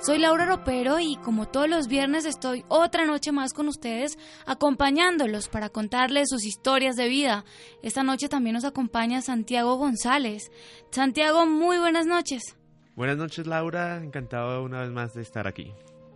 [0.00, 5.48] Soy Laura Ropero y como todos los viernes estoy otra noche más con ustedes acompañándolos
[5.48, 7.44] para contarles sus historias de vida.
[7.82, 10.52] Esta noche también nos acompaña Santiago González.
[10.90, 12.56] Santiago, muy buenas noches.
[12.94, 15.72] Buenas noches Laura, encantado una vez más de estar aquí.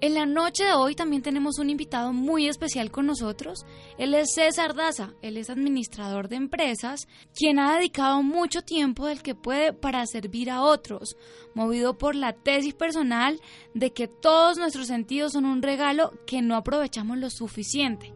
[0.06, 3.66] En la noche de hoy también tenemos un invitado muy especial con nosotros.
[3.98, 9.20] Él es César Daza, él es administrador de empresas, quien ha dedicado mucho tiempo del
[9.20, 11.16] que puede para servir a otros,
[11.54, 13.40] movido por la tesis personal
[13.74, 18.12] de que todos nuestros sentidos son un regalo que no aprovechamos lo suficiente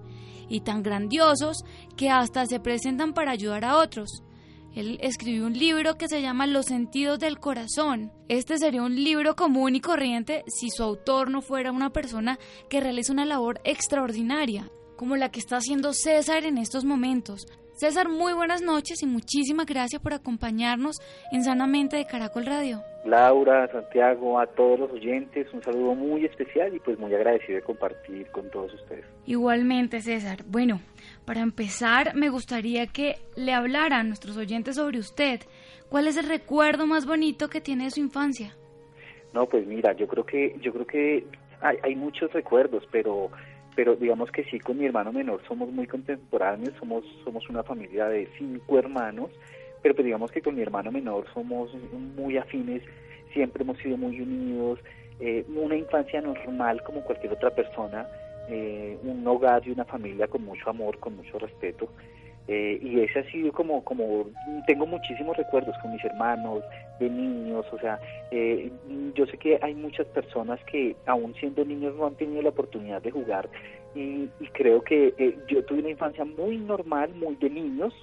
[0.48, 1.64] y tan grandiosos
[1.96, 4.22] que hasta se presentan para ayudar a otros.
[4.74, 8.12] Él escribió un libro que se llama Los sentidos del corazón.
[8.28, 12.38] Este sería un libro común y corriente si su autor no fuera una persona
[12.68, 17.46] que realiza una labor extraordinaria, como la que está haciendo César en estos momentos.
[17.80, 20.98] César, muy buenas noches y muchísimas gracias por acompañarnos
[21.32, 22.82] en Sanamente de Caracol Radio.
[23.06, 27.62] Laura, Santiago, a todos los oyentes, un saludo muy especial y pues muy agradecido de
[27.62, 29.06] compartir con todos ustedes.
[29.24, 30.44] Igualmente, César.
[30.46, 30.80] Bueno,
[31.30, 35.38] para empezar, me gustaría que le hablara a nuestros oyentes sobre usted.
[35.88, 38.56] ¿Cuál es el recuerdo más bonito que tiene de su infancia?
[39.32, 41.24] No, pues mira, yo creo que yo creo que
[41.60, 43.30] hay, hay muchos recuerdos, pero
[43.76, 48.08] pero digamos que sí con mi hermano menor somos muy contemporáneos, somos somos una familia
[48.08, 49.30] de cinco hermanos,
[49.82, 51.72] pero pues digamos que con mi hermano menor somos
[52.16, 52.82] muy afines,
[53.32, 54.80] siempre hemos sido muy unidos,
[55.20, 58.08] eh, una infancia normal como cualquier otra persona,
[58.50, 61.88] eh, un hogar y una familia con mucho amor, con mucho respeto.
[62.48, 64.26] Eh, y ese ha sido como, como,
[64.66, 66.64] tengo muchísimos recuerdos con mis hermanos,
[66.98, 68.00] de niños, o sea,
[68.32, 68.72] eh,
[69.14, 73.02] yo sé que hay muchas personas que aún siendo niños no han tenido la oportunidad
[73.02, 73.48] de jugar
[73.94, 77.94] y, y creo que eh, yo tuve una infancia muy normal, muy de niños,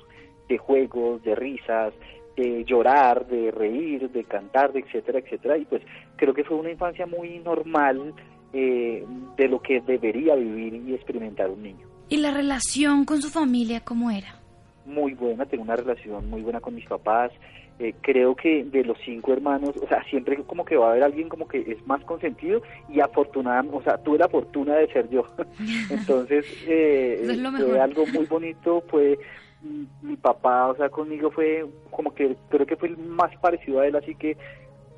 [0.47, 1.93] de juegos, de risas,
[2.37, 5.81] de llorar, de reír, de cantar, de etcétera, etcétera, y pues
[6.15, 8.13] creo que fue una infancia muy normal
[8.59, 9.05] eh,
[9.37, 11.85] de lo que debería vivir y experimentar un niño.
[12.09, 14.39] ¿Y la relación con su familia cómo era?
[14.83, 17.31] Muy buena, tengo una relación muy buena con mis papás.
[17.77, 21.03] Eh, creo que de los cinco hermanos, o sea, siempre como que va a haber
[21.03, 25.07] alguien como que es más consentido y afortunadamente, o sea, tuve la fortuna de ser
[25.11, 25.27] yo.
[25.91, 29.19] Entonces, eh, es fue algo muy bonito, fue
[29.61, 33.81] mm, mi papá, o sea, conmigo fue como que creo que fue el más parecido
[33.81, 34.35] a él, así que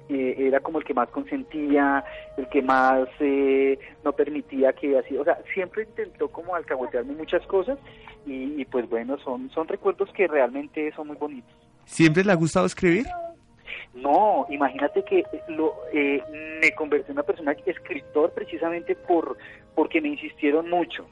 [0.09, 2.03] eh, era como el que más consentía,
[2.38, 7.46] el que más eh, no permitía que así, o sea, siempre intentó como alcahuetearme muchas
[7.46, 7.78] cosas
[8.25, 11.54] y, y pues bueno, son, son recuerdos que realmente son muy bonitos.
[11.86, 13.06] ¿Siempre le ha gustado escribir?
[13.94, 16.22] No, imagínate que lo, eh,
[16.62, 19.38] me convertí en una persona escritor precisamente por
[19.75, 21.07] porque me insistieron mucho,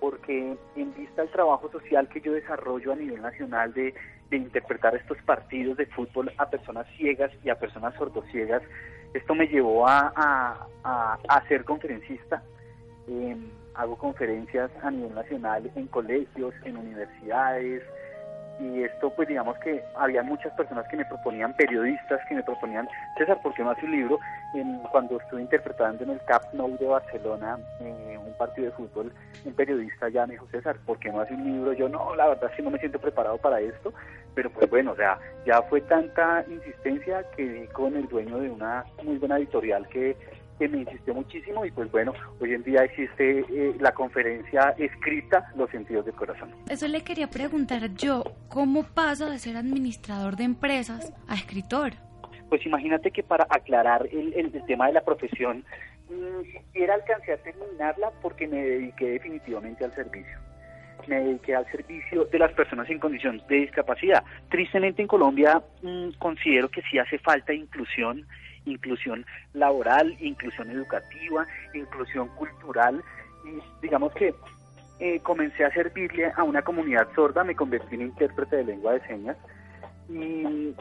[0.00, 3.94] porque en vista al trabajo social que yo desarrollo a nivel nacional de,
[4.32, 8.62] de interpretar estos partidos de fútbol a personas ciegas y a personas sordociegas,
[9.12, 12.42] esto me llevó a, a, a, ser conferencista.
[13.08, 13.36] Eh,
[13.74, 17.82] hago conferencias a nivel nacional en colegios, en universidades,
[18.60, 22.88] y esto pues digamos que había muchas personas que me proponían, periodistas que me proponían,
[23.16, 24.18] César, ¿por qué no hace un libro?
[24.54, 29.12] En, cuando estuve interpretando en el Camp Nou de Barcelona eh, un partido de fútbol,
[29.44, 31.72] un periodista ya me dijo, César, ¿por qué no hace un libro?
[31.72, 33.92] Yo no, la verdad que no me siento preparado para esto,
[34.34, 38.50] pero pues bueno, o sea, ya fue tanta insistencia que di con el dueño de
[38.50, 40.16] una muy buena editorial que
[40.62, 45.50] que me insistió muchísimo y pues bueno, hoy en día existe eh, la conferencia escrita
[45.56, 46.54] Los sentidos del corazón.
[46.68, 51.94] Eso le quería preguntar yo, ¿cómo pasa de ser administrador de empresas a escritor?
[52.48, 55.64] Pues imagínate que para aclarar el, el, tema de la profesión,
[56.08, 60.38] ni siquiera alcancé a terminarla porque me dediqué definitivamente al servicio
[61.08, 64.22] me dediqué al servicio de las personas en condición de discapacidad.
[64.50, 68.24] Tristemente en Colombia mm, considero que sí hace falta inclusión
[68.64, 69.24] inclusión
[69.54, 73.02] laboral, inclusión educativa, inclusión cultural.
[73.44, 74.34] Y digamos que
[75.00, 79.00] eh, comencé a servirle a una comunidad sorda, me convertí en intérprete de lengua de
[79.06, 79.36] señas.
[80.08, 80.74] Y,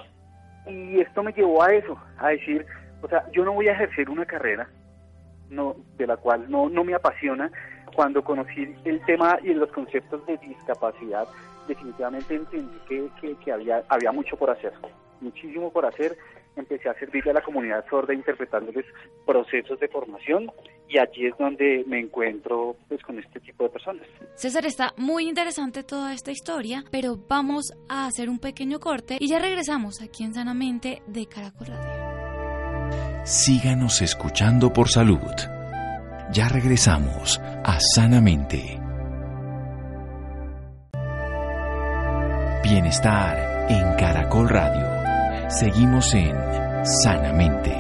[1.00, 2.64] esto me llevó a eso, a decir,
[3.02, 4.70] o sea, yo no voy a ejercer una carrera
[5.50, 7.52] no, de la cual no, no me apasiona.
[7.96, 11.28] Cuando conocí el tema y los conceptos de discapacidad,
[11.68, 14.72] definitivamente entendí que, que, que había, había mucho por hacer,
[15.20, 16.16] muchísimo por hacer
[16.56, 18.86] empecé a servirle a la comunidad sorda interpretándoles
[19.26, 20.52] procesos de formación
[20.88, 24.06] y allí es donde me encuentro pues con este tipo de personas.
[24.36, 29.28] César, está muy interesante toda esta historia, pero vamos a hacer un pequeño corte y
[29.28, 32.12] ya regresamos aquí en Sanamente de Caracol Radio.
[33.24, 35.20] Síganos escuchando por salud.
[36.32, 38.80] Ya regresamos a Sanamente.
[42.64, 45.01] Bienestar en Caracol Radio.
[45.60, 46.34] Seguimos en
[47.04, 47.76] Sanamente.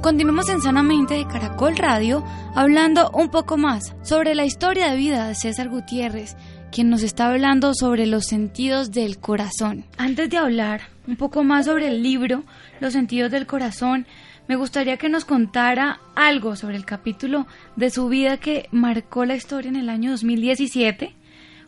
[0.00, 2.24] Continuamos en Sanamente de Caracol Radio
[2.54, 6.36] hablando un poco más sobre la historia de vida de César Gutiérrez,
[6.70, 9.84] quien nos está hablando sobre los sentidos del corazón.
[9.98, 12.44] Antes de hablar un poco más sobre el libro
[12.78, 14.06] Los sentidos del corazón,
[14.48, 17.46] me gustaría que nos contara algo sobre el capítulo
[17.76, 21.14] de su vida que marcó la historia en el año 2017,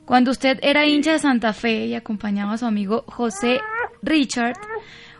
[0.04, 3.60] cuando usted era hincha de Santa Fe y acompañaba a su amigo José
[4.02, 4.56] Richard,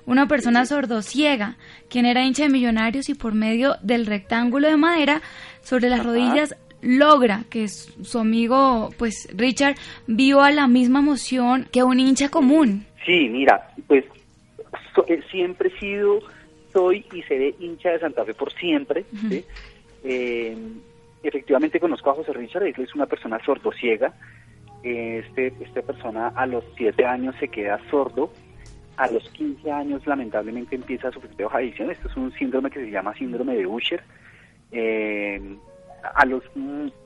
[0.06, 1.56] una persona sordociega,
[1.88, 5.22] quien era hincha de Millonarios y por medio del rectángulo de madera
[5.62, 9.76] sobre las rodillas logra que su amigo, pues Richard,
[10.06, 12.84] viva la misma emoción que un hincha común.
[13.06, 14.04] Sí, mira, pues
[15.08, 16.20] eh, siempre he sido
[16.72, 19.04] soy y seré hincha de Santa Fe por siempre.
[20.04, 20.56] Eh,
[21.22, 24.12] efectivamente conozco a José Richard, él es una persona sordociega.
[24.82, 28.32] Este, esta persona a los 7 años se queda sordo,
[28.96, 32.80] a los 15 años lamentablemente empieza a sufrir de hoja Esto es un síndrome que
[32.80, 34.02] se llama síndrome de Usher.
[34.72, 35.40] Eh,
[36.14, 36.42] a los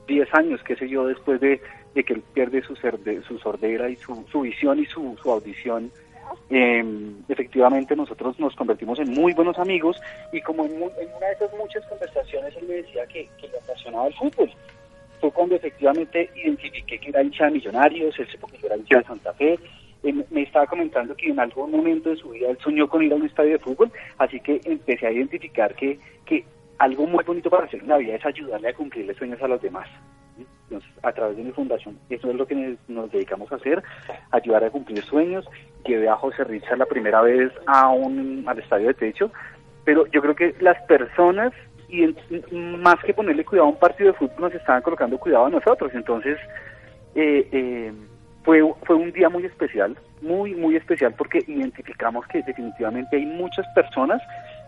[0.07, 1.61] 10 años, qué sé yo, después de,
[1.93, 5.91] que él pierde su, su sordera y su, su visión y su, su audición,
[6.49, 6.83] eh,
[7.27, 10.01] efectivamente nosotros nos convertimos en muy buenos amigos
[10.31, 14.13] y como en, una de esas muchas conversaciones él me decía que, le apasionaba el
[14.13, 14.51] fútbol.
[15.19, 19.03] Fue cuando efectivamente identifiqué que era hincha de Millonarios, él se porque era hincha de
[19.03, 19.59] Santa Fe,
[20.03, 23.15] me estaba comentando que en algún momento de su vida él soñó con ir a
[23.15, 26.45] un estadio de fútbol, así que empecé a identificar que, que
[26.77, 29.61] algo muy bonito para hacer en la vida es ayudarle a cumplirle sueños a los
[29.61, 29.89] demás
[31.03, 31.97] a través de mi fundación.
[32.09, 33.83] Eso es lo que nos dedicamos a hacer,
[34.31, 35.45] ayudar a cumplir sueños.
[35.85, 39.31] Llevé a José Richard la primera vez a un, al estadio de techo,
[39.85, 41.53] pero yo creo que las personas,
[41.89, 42.13] y
[42.51, 45.91] más que ponerle cuidado a un partido de fútbol, nos estaban colocando cuidado a nosotros.
[45.93, 46.37] Entonces,
[47.15, 47.93] eh, eh,
[48.43, 53.65] fue, fue un día muy especial, muy, muy especial, porque identificamos que definitivamente hay muchas
[53.73, 54.21] personas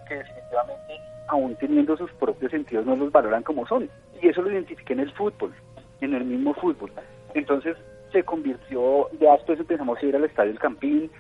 [0.08, 0.94] que definitivamente
[1.28, 3.90] aún teniendo sus propios sentidos no los valoran como son.
[4.22, 5.54] Y eso lo identifiqué en el fútbol
[6.02, 6.92] en el mismo fútbol.
[7.34, 7.78] Entonces
[8.12, 11.12] se convirtió, ya después empezamos a ir al Estadio El Campín,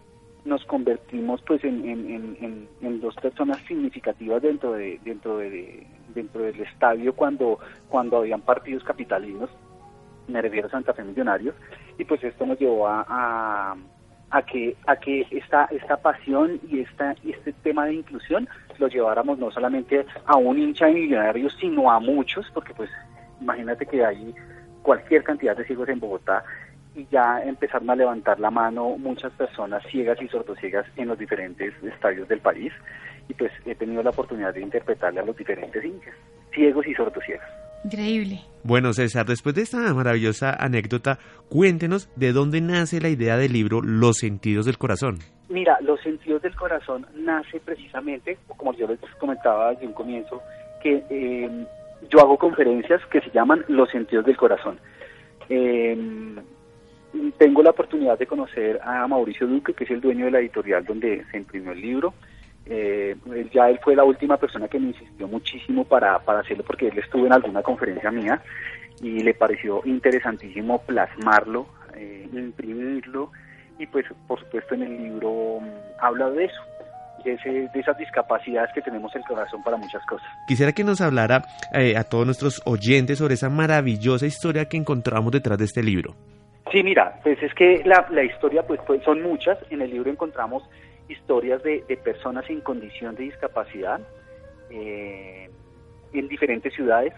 [0.45, 6.59] nos convertimos pues en, en, en, dos personas significativas dentro de dentro de dentro del
[6.61, 7.59] estadio cuando
[7.89, 9.49] cuando habían partidos capitalinos
[10.27, 11.55] me refiero a Santa Fe Millonarios
[11.97, 13.75] y pues esto nos llevó a,
[14.31, 19.37] a, que a que esta esta pasión y esta este tema de inclusión lo lleváramos
[19.39, 22.89] no solamente a un hincha de Millonarios sino a muchos porque pues
[23.41, 24.33] imagínate que hay
[24.81, 26.43] cualquier cantidad de ciegos en Bogotá
[26.95, 31.73] y ya empezaron a levantar la mano muchas personas ciegas y sordociegas en los diferentes
[31.83, 32.73] estadios del país
[33.27, 36.15] y pues he tenido la oportunidad de interpretarle a los diferentes hinchas,
[36.53, 37.47] ciegos y sordociegas.
[37.83, 38.41] Increíble.
[38.63, 43.81] Bueno, César, después de esta maravillosa anécdota, cuéntenos de dónde nace la idea del libro
[43.81, 45.19] Los sentidos del corazón.
[45.47, 50.41] Mira, Los sentidos del corazón nace precisamente, como yo les comentaba desde un comienzo,
[50.83, 51.65] que eh,
[52.09, 54.79] yo hago conferencias que se llaman Los sentidos del corazón.
[55.49, 55.97] Eh,
[57.37, 60.85] tengo la oportunidad de conocer a Mauricio Duque, que es el dueño de la editorial
[60.85, 62.13] donde se imprimió el libro.
[62.65, 63.15] Eh,
[63.51, 66.97] ya él fue la última persona que me insistió muchísimo para, para hacerlo porque él
[66.99, 68.43] estuvo en alguna conferencia mía
[69.01, 73.31] y le pareció interesantísimo plasmarlo, eh, imprimirlo
[73.79, 75.67] y pues por supuesto en el libro mm,
[75.99, 76.61] habla de eso.
[77.23, 80.27] De, de, esas discapacidades que tenemos el corazón para muchas cosas.
[80.47, 85.31] Quisiera que nos hablara eh, a todos nuestros oyentes sobre esa maravillosa historia que encontramos
[85.31, 86.15] detrás de este libro.
[86.71, 89.57] Sí, mira, pues es que la, la historia pues, pues, son muchas.
[89.69, 90.63] En el libro encontramos
[91.07, 93.99] historias de, de personas en condición de discapacidad
[94.69, 95.49] eh,
[96.13, 97.13] en diferentes ciudades,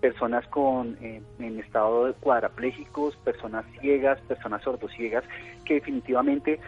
[0.00, 5.24] personas con eh, en estado de cuadraplégicos, personas ciegas, personas sordociegas,
[5.64, 6.58] que definitivamente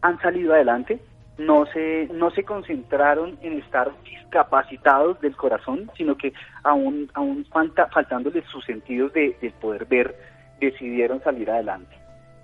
[0.00, 1.00] han salido adelante,
[1.38, 7.46] no se, no se concentraron en estar discapacitados del corazón, sino que aún, aún
[7.92, 10.14] faltándoles sus sentidos de, de poder ver,
[10.60, 11.96] decidieron salir adelante.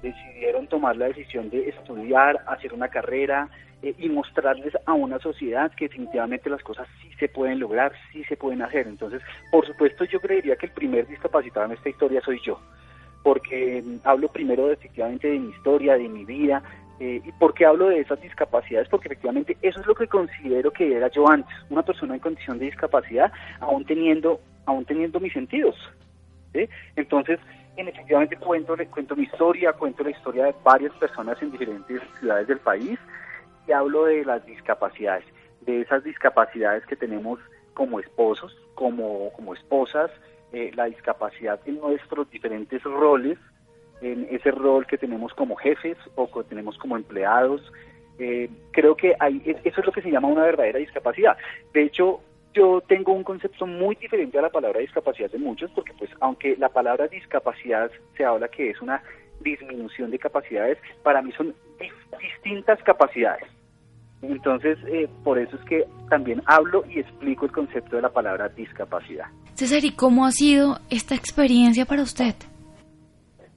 [0.03, 3.49] Decidieron tomar la decisión de estudiar, hacer una carrera
[3.83, 8.25] eh, y mostrarles a una sociedad que definitivamente las cosas sí se pueden lograr, sí
[8.25, 8.87] se pueden hacer.
[8.87, 12.61] Entonces, por supuesto, yo creería que el primer discapacitado en esta historia soy yo,
[13.23, 16.63] porque mm, hablo primero efectivamente de mi historia, de mi vida,
[17.01, 18.87] eh, ¿Y por qué hablo de esas discapacidades?
[18.91, 22.59] Porque efectivamente eso es lo que considero que era yo antes, una persona en condición
[22.59, 25.77] de discapacidad, aún teniendo, aún teniendo mis sentidos.
[26.53, 26.69] ¿sí?
[26.97, 27.41] Entonces,
[27.79, 32.47] en efectivamente cuento, cuento mi historia, cuento la historia de varias personas en diferentes ciudades
[32.49, 32.99] del país
[33.67, 35.25] y hablo de las discapacidades,
[35.63, 37.41] de esas discapacidades que tenemos
[37.73, 40.11] como esposos, como, como esposas,
[40.53, 43.39] eh, la discapacidad en nuestros diferentes roles,
[44.01, 47.61] en ese rol que tenemos como jefes o que tenemos como empleados.
[48.19, 51.37] Eh, creo que hay, eso es lo que se llama una verdadera discapacidad.
[51.73, 52.21] De hecho,
[52.53, 56.57] yo tengo un concepto muy diferente a la palabra discapacidad de muchos, porque pues aunque
[56.57, 59.03] la palabra discapacidad se habla que es una
[59.41, 61.55] disminución de capacidades, para mí son
[62.21, 63.47] distintas capacidades.
[64.23, 68.49] Entonces, eh, por eso es que también hablo y explico el concepto de la palabra
[68.49, 69.27] discapacidad.
[69.55, 72.35] César, ¿y cómo ha sido esta experiencia para usted?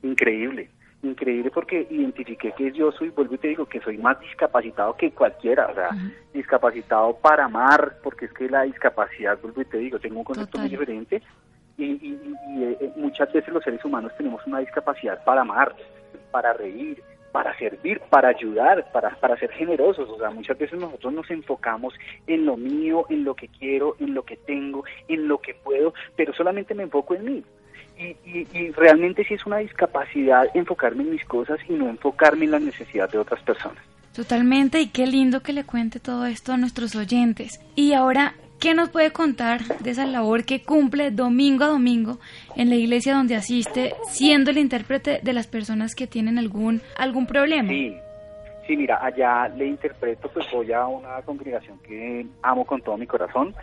[0.03, 0.69] Increíble,
[1.01, 5.11] increíble porque identifiqué que yo soy, vuelvo y te digo, que soy más discapacitado que
[5.11, 5.89] cualquiera, o sea,
[6.33, 10.59] discapacitado para amar, porque es que la discapacidad, vuelvo y te digo, tengo un concepto
[10.59, 11.21] muy diferente
[11.77, 15.75] y, y, y eh, muchas veces los seres humanos tenemos una discapacidad para amar,
[16.31, 17.01] para reír,
[17.33, 20.07] para servir, para ayudar, para, para ser generosos.
[20.07, 21.93] O sea, muchas veces nosotros nos enfocamos
[22.27, 25.93] en lo mío, en lo que quiero, en lo que tengo, en lo que puedo,
[26.15, 27.43] pero solamente me enfoco en mí.
[27.97, 32.45] Y, y, y, realmente sí es una discapacidad enfocarme en mis cosas y no enfocarme
[32.45, 33.83] en las necesidades de otras personas.
[34.15, 37.59] Totalmente, y qué lindo que le cuente todo esto a nuestros oyentes.
[37.75, 42.19] Y ahora, ¿qué nos puede contar de esa labor que cumple domingo a domingo
[42.55, 47.25] en la iglesia donde asiste, siendo el intérprete de las personas que tienen algún, algún
[47.25, 47.69] problema?
[47.69, 47.95] Sí.
[48.67, 53.05] Sí, mira, allá le interpreto, pues voy a una congregación que amo con todo mi
[53.05, 53.53] corazón.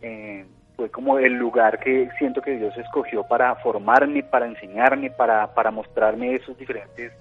[0.00, 0.46] Eh,
[0.78, 5.72] fue como el lugar que siento que Dios escogió para formarme, para enseñarme, para, para
[5.72, 7.12] mostrarme esos diferentes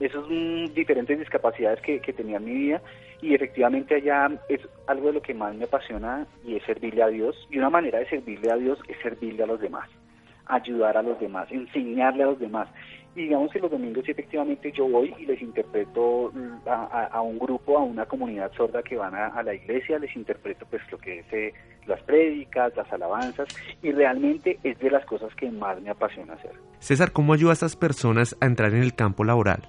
[0.00, 0.26] esos
[0.74, 2.82] diferentes discapacidades que, que tenía en mi vida.
[3.20, 7.08] Y efectivamente allá es algo de lo que más me apasiona y es servirle a
[7.08, 7.36] Dios.
[7.50, 9.90] Y una manera de servirle a Dios es servirle a los demás,
[10.46, 12.68] ayudar a los demás, enseñarle a los demás
[13.16, 16.32] y digamos que los domingos efectivamente yo voy y les interpreto
[16.66, 19.98] a, a, a un grupo, a una comunidad sorda que van a, a la iglesia,
[19.98, 21.54] les interpreto pues lo que es eh,
[21.86, 23.48] las prédicas, las alabanzas
[23.82, 26.52] y realmente es de las cosas que más me apasiona hacer.
[26.78, 29.66] César, ¿cómo ayuda a estas personas a entrar en el campo laboral?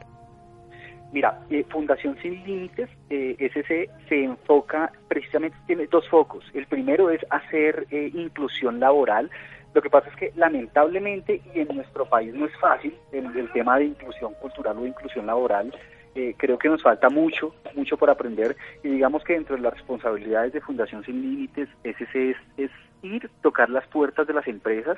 [1.14, 6.44] Mira, eh, Fundación Sin Límites, eh, SC, se enfoca precisamente, tiene dos focos.
[6.54, 9.32] El primero es hacer eh, inclusión laboral,
[9.78, 13.52] lo que pasa es que lamentablemente, y en nuestro país no es fácil, el, el
[13.52, 15.72] tema de inclusión cultural o inclusión laboral,
[16.16, 19.76] eh, creo que nos falta mucho, mucho por aprender, y digamos que dentro de las
[19.76, 22.72] responsabilidades de Fundación Sin Límites, ese es, es
[23.04, 24.98] ir, tocar las puertas de las empresas,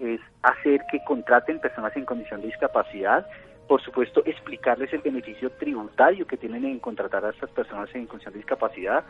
[0.00, 3.24] es hacer que contraten personas en condición de discapacidad,
[3.68, 8.32] por supuesto, explicarles el beneficio tributario que tienen en contratar a estas personas en condición
[8.32, 9.04] de discapacidad,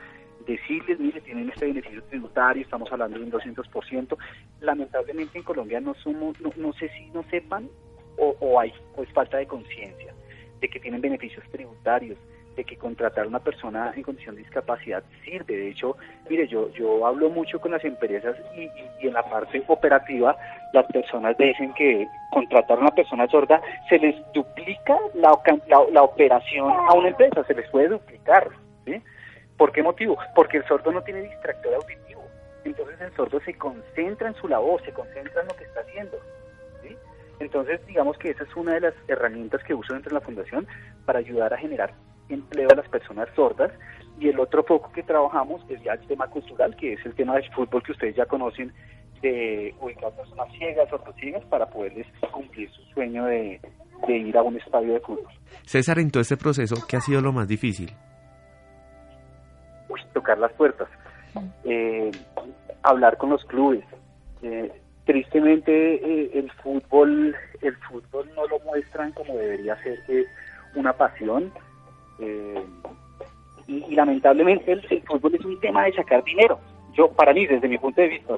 [0.49, 4.17] decirles, mire, tienen este beneficio tributario, estamos hablando de un 200%.
[4.61, 7.69] Lamentablemente en Colombia no somos, no, no sé si no sepan
[8.17, 10.15] o, o hay, o es falta de conciencia
[10.61, 12.19] de que tienen beneficios tributarios,
[12.57, 15.57] de que contratar a una persona en condición de discapacidad sirve.
[15.57, 15.97] De hecho,
[16.29, 20.37] mire, yo, yo hablo mucho con las empresas y, y, en la parte operativa
[20.73, 25.39] las personas dicen que contratar a una persona sorda se les duplica la,
[25.69, 28.49] la, la operación a una empresa, se les puede duplicar.
[28.85, 29.01] ¿sí?
[29.59, 30.17] ¿Por qué motivo?
[30.35, 32.25] Porque el sordo no tiene distractor auditivo.
[32.65, 36.17] Entonces el sordo se concentra en su labor, se concentra en lo que está haciendo.
[37.41, 40.67] Entonces, digamos que esa es una de las herramientas que uso dentro de la fundación
[41.05, 41.93] para ayudar a generar
[42.29, 43.71] empleo a las personas sordas
[44.19, 47.35] y el otro foco que trabajamos es ya el tema cultural, que es el tema
[47.35, 48.73] del fútbol que ustedes ya conocen,
[49.23, 50.89] de ubicar personas ciegas,
[51.19, 53.61] ciegas para poderles cumplir su sueño de,
[54.09, 55.33] ir a un estadio de fútbol.
[55.65, 57.93] César, en todo este proceso, ¿qué ha sido lo más difícil?
[60.19, 60.89] Tocar las puertas,
[61.65, 62.11] eh,
[62.83, 63.85] hablar con los clubes.
[64.43, 64.73] Eh,
[65.05, 69.99] tristemente eh, el fútbol el fútbol no lo muestran como debería ser
[70.75, 71.51] una pasión
[72.21, 72.63] eh,
[73.67, 76.59] y, lamentablemente el, fútbol es un tema de sacar dinero.
[76.95, 78.35] Yo, para mí, desde mi punto de vista,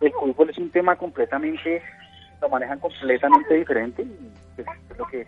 [0.00, 1.82] el fútbol es un tema completamente,
[2.42, 4.66] lo manejan completamente diferente y es
[4.98, 5.26] lo que,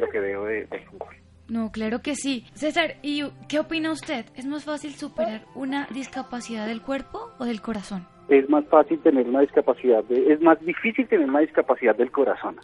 [0.00, 1.25] lo que, veo del fútbol.
[1.48, 2.44] No, claro que sí.
[2.54, 4.26] César, ¿y qué opina usted?
[4.34, 8.06] ¿Es más fácil superar una discapacidad del cuerpo o del corazón?
[8.28, 12.56] Es más fácil tener una discapacidad, es más difícil tener una discapacidad del corazón.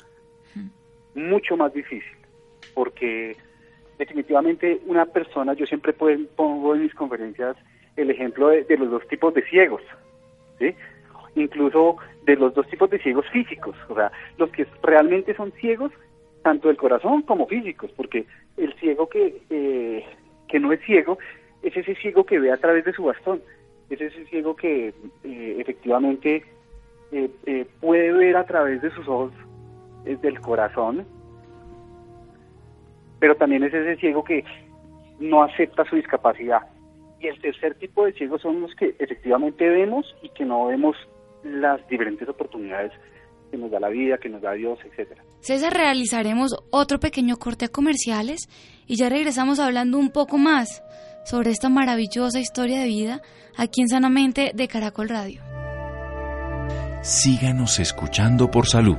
[1.14, 2.16] Mucho más difícil,
[2.74, 3.36] porque
[3.98, 7.56] definitivamente una persona, yo siempre pongo en mis conferencias
[7.96, 9.82] el ejemplo de, los dos tipos de ciegos,
[10.58, 10.74] ¿sí?
[11.34, 15.92] incluso de los dos tipos de ciegos físicos, o sea, los que realmente son ciegos,
[16.42, 20.04] tanto del corazón como físicos, porque el ciego que, eh,
[20.48, 21.18] que no es ciego
[21.62, 23.40] es ese ciego que ve a través de su bastón,
[23.90, 24.88] es ese ciego que
[25.24, 26.44] eh, efectivamente
[27.12, 29.32] eh, puede ver a través de sus ojos
[30.04, 31.06] del corazón
[33.22, 34.44] pero también es ese ciego que
[35.20, 36.62] no acepta su discapacidad.
[37.20, 40.96] Y el tercer tipo de ciegos son los que efectivamente vemos y que no vemos
[41.44, 42.90] las diferentes oportunidades
[43.52, 45.22] que nos da la vida, que nos da Dios, etcétera.
[45.42, 48.48] César, realizaremos otro pequeño corte a comerciales
[48.86, 50.82] y ya regresamos hablando un poco más
[51.24, 53.22] sobre esta maravillosa historia de vida
[53.56, 55.42] aquí en Sanamente de Caracol Radio.
[57.02, 58.96] Síganos escuchando por salud.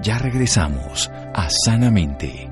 [0.00, 2.48] Ya regresamos a Sanamente.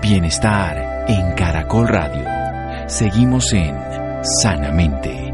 [0.00, 2.88] Bienestar en Caracol Radio.
[2.88, 3.74] Seguimos en
[4.22, 5.31] Sanamente.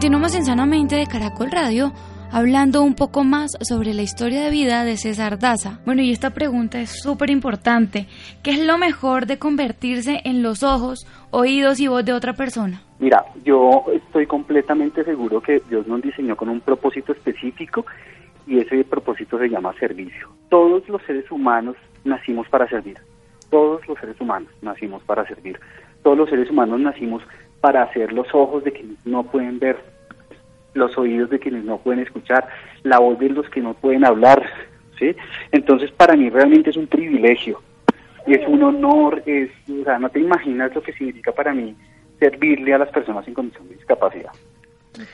[0.00, 1.92] Continuamos en Sanamente de Caracol Radio
[2.32, 5.80] hablando un poco más sobre la historia de vida de César Daza.
[5.84, 8.06] Bueno, y esta pregunta es súper importante.
[8.42, 12.80] ¿Qué es lo mejor de convertirse en los ojos, oídos y voz de otra persona?
[12.98, 17.84] Mira, yo estoy completamente seguro que Dios nos diseñó con un propósito específico
[18.46, 20.30] y ese propósito se llama servicio.
[20.48, 22.96] Todos los seres humanos nacimos para servir.
[23.50, 25.60] Todos los seres humanos nacimos para servir.
[26.02, 27.22] Todos los seres humanos nacimos
[27.60, 29.78] para hacer los ojos de quienes no pueden ver,
[30.74, 32.48] los oídos de quienes no pueden escuchar,
[32.82, 34.42] la voz de los que no pueden hablar,
[34.98, 35.14] ¿sí?
[35.52, 37.60] Entonces para mí realmente es un privilegio,
[38.26, 41.74] es un honor, es, o sea, no te imaginas lo que significa para mí
[42.18, 44.32] servirle a las personas en condición de discapacidad.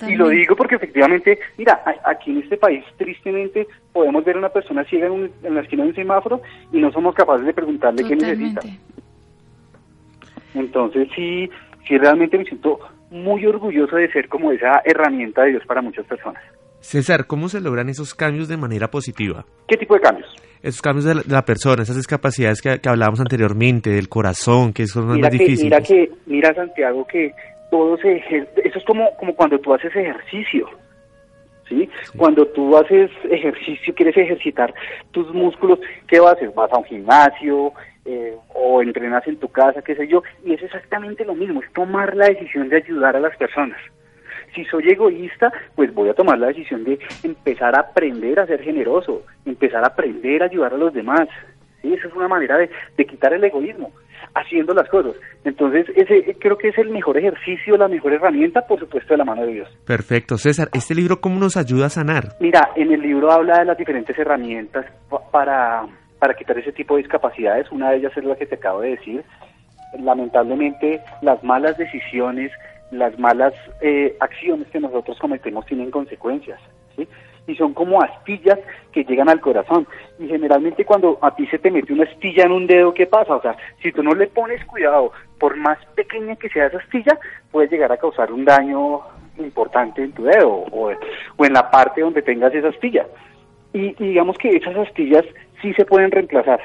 [0.09, 4.49] Y lo digo porque efectivamente, mira, aquí en este país tristemente podemos ver a una
[4.49, 6.41] persona ciega en, la esquina de un semáforo
[6.73, 8.63] y no somos capaces de preguntarle qué necesita.
[10.55, 11.51] Entonces sí,
[11.87, 16.07] sí realmente me siento muy orgulloso de ser como esa herramienta de Dios para muchas
[16.07, 16.43] personas.
[16.81, 19.45] César, ¿cómo se logran esos cambios de manera positiva?
[19.67, 20.29] ¿Qué tipo de cambios?
[20.63, 25.31] Esos cambios de la, persona, esas discapacidades que, hablábamos anteriormente, del corazón, que son más
[25.31, 25.65] difíciles.
[25.65, 27.33] Mira que, mira Santiago, que
[27.71, 30.69] todo se eso es como, como cuando tú haces ejercicio.
[31.69, 31.89] ¿Sí?
[32.17, 34.73] Cuando tú haces ejercicio, quieres ejercitar
[35.11, 36.53] tus músculos, ¿qué vas a hacer?
[36.55, 37.73] Vas a un gimnasio,
[38.07, 41.73] eh, o entrenas en tu casa, qué sé yo, y es exactamente lo mismo, es
[41.73, 43.79] tomar la decisión de ayudar a las personas.
[44.55, 48.63] Si soy egoísta, pues voy a tomar la decisión de empezar a aprender a ser
[48.63, 51.29] generoso, empezar a aprender a ayudar a los demás.
[51.83, 51.93] ¿sí?
[51.93, 53.91] Esa es una manera de, quitar el egoísmo,
[54.35, 55.15] haciendo las cosas.
[55.45, 59.25] Entonces, ese creo que es el mejor ejercicio, la mejor herramienta, por supuesto, de la
[59.25, 59.69] mano de Dios.
[59.85, 60.39] Perfecto.
[60.39, 62.37] César, ¿este libro cómo nos ayuda a sanar?
[62.41, 64.87] Mira, en el libro habla de las diferentes herramientas
[65.33, 65.87] para
[66.19, 67.71] para quitar ese tipo de discapacidades.
[67.71, 69.25] Una de ellas es la que te acabo de decir.
[69.99, 72.53] Lamentablemente, las malas decisiones,
[72.91, 76.61] las malas eh, acciones que nosotros cometemos tienen consecuencias.
[76.97, 77.09] ¿sí?
[77.47, 78.59] y son como astillas
[78.93, 79.87] que llegan al corazón.
[80.19, 83.37] Y generalmente cuando a ti se te mete una astilla en un dedo, ¿qué pasa?
[83.37, 87.19] O sea, si tú no le pones cuidado, por más pequeña que sea esa astilla,
[87.51, 89.01] puede llegar a causar un daño
[89.39, 93.07] importante en tu dedo o, en la parte donde tengas esa astilla.
[93.73, 95.25] Y digamos que esas astillas
[95.67, 96.61] sí se pueden reemplazar,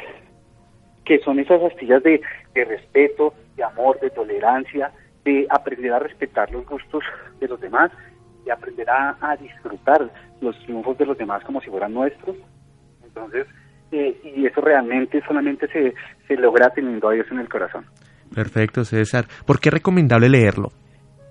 [1.06, 2.22] que son esas astillas de,
[2.54, 4.92] de respeto, de amor, de tolerancia,
[5.26, 7.04] de aprender a respetar los gustos
[7.40, 7.92] de los demás,
[8.46, 10.10] de aprender a, a disfrutar
[10.40, 12.36] los triunfos de los demás como si fueran nuestros.
[13.04, 13.48] Entonces,
[13.92, 15.94] eh, y eso realmente solamente se,
[16.28, 17.86] se logra teniendo a Dios en el corazón.
[18.34, 19.26] Perfecto, César.
[19.46, 20.72] ¿Por qué es recomendable leerlo?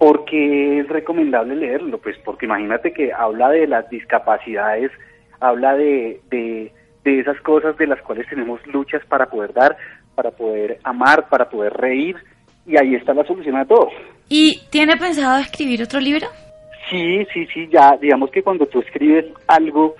[0.00, 1.98] porque es recomendable leerlo?
[1.98, 4.90] Pues porque imagínate que habla de las discapacidades,
[5.40, 6.72] habla de, de,
[7.04, 9.76] de, esas cosas de las cuales tenemos luchas para poder dar,
[10.14, 12.16] para poder amar, para poder reír,
[12.66, 13.92] y ahí está la solución a todos.
[14.28, 16.26] ¿Y tiene pensado escribir otro libro?
[16.88, 19.94] Sí, sí, sí, ya, digamos que cuando tú escribes algo,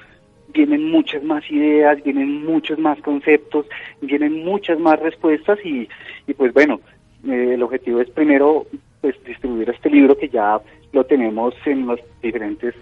[0.53, 3.67] vienen muchas más ideas, vienen muchos más conceptos,
[4.01, 5.89] vienen muchas más respuestas y,
[6.27, 6.81] y pues bueno,
[7.29, 8.67] eh, el objetivo es primero
[9.01, 10.61] pues distribuir este libro que ya
[10.93, 12.75] lo tenemos en las diferentes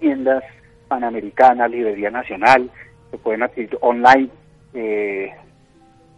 [0.00, 0.42] tiendas
[0.88, 2.70] panamericanas, librería nacional,
[3.14, 4.28] se pueden adquirir online
[4.74, 5.30] eh,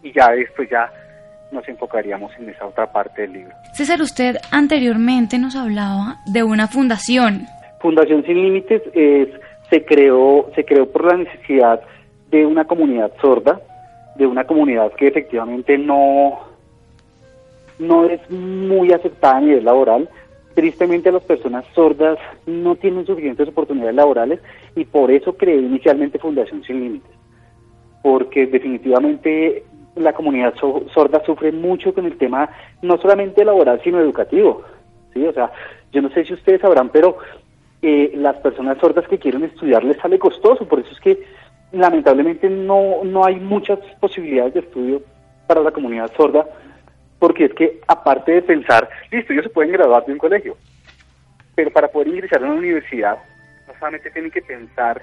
[0.01, 0.91] y ya después ya
[1.51, 3.53] nos enfocaríamos en esa otra parte del libro.
[3.73, 7.45] César, usted anteriormente nos hablaba de una fundación.
[7.79, 9.29] Fundación Sin Límites es,
[9.69, 11.81] se creó se creó por la necesidad
[12.31, 13.61] de una comunidad sorda,
[14.15, 16.39] de una comunidad que efectivamente no
[17.77, 20.09] no es muy aceptada a nivel laboral.
[20.57, 22.17] Tristemente las personas sordas
[22.47, 24.39] no tienen suficientes oportunidades laborales
[24.75, 27.11] y por eso creé inicialmente Fundación Sin Límites,
[28.01, 29.65] porque definitivamente
[29.95, 32.49] la comunidad so sorda sufre mucho con el tema
[32.81, 34.63] no solamente laboral sino educativo.
[35.13, 35.51] Sí, o sea,
[35.91, 37.19] yo no sé si ustedes sabrán, pero
[37.83, 41.19] eh, las personas sordas que quieren estudiar les sale costoso, por eso es que
[41.71, 45.03] lamentablemente no, no hay muchas posibilidades de estudio
[45.45, 46.47] para la comunidad sorda
[47.19, 50.57] porque es que aparte de pensar, listo, ellos se pueden graduar de un colegio,
[51.55, 53.17] pero para poder ingresar a una universidad
[53.67, 55.01] no solamente tienen que pensar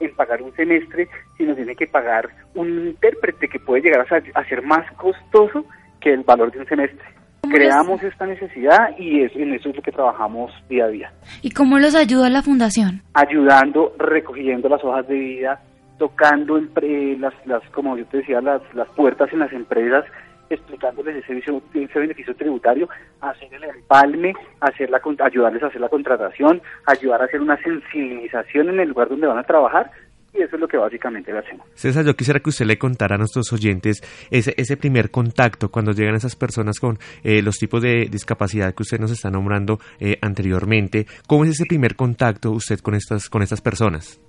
[0.00, 4.62] en pagar un semestre, sino tienen que pagar un intérprete que puede llegar a, ser
[4.62, 5.64] más costoso
[6.00, 7.04] que el valor de un semestre.
[7.50, 11.12] Creamos esta necesidad y es, en eso es lo que trabajamos día a día.
[11.40, 13.02] ¿Y cómo los ayuda la fundación?
[13.14, 15.60] Ayudando, recogiendo las hojas de vida,
[15.98, 20.04] tocando en las, las, como yo te decía, las, las puertas en las empresas
[20.50, 22.88] explicándoles ese, beneficio tributario,
[23.20, 28.70] hacer el empalme, hacer la, ayudarles a hacer la contratación, ayudar a hacer una sensibilización
[28.70, 29.90] en el lugar donde van a trabajar
[30.32, 31.66] y eso es lo que básicamente le hacemos.
[31.74, 35.92] César, yo quisiera que usted le contara a nuestros oyentes ese, ese primer contacto cuando
[35.92, 40.18] llegan esas personas con eh, los tipos de discapacidad que usted nos está nombrando eh,
[40.20, 41.06] anteriormente.
[41.26, 44.20] ¿Cómo es ese primer contacto usted con estas, con estas personas?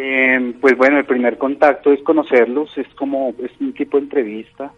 [0.00, 4.72] Eh, pues bueno, el primer contacto es conocerlos, es como, es un tipo de entrevista,